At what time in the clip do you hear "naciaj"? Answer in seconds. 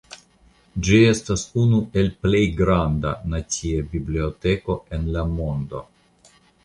3.35-3.85